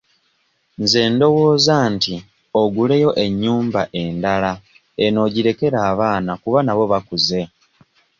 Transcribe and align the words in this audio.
Nze 0.81 1.01
ndowooza 1.13 1.75
nti 1.93 2.15
oguleyo 2.61 3.09
ennyumba 3.25 3.81
endala 4.01 4.51
eno 5.05 5.19
ogirekere 5.27 5.77
abaana 5.89 6.31
kuba 6.41 6.59
nabo 6.63 6.83
bakuze. 6.91 7.41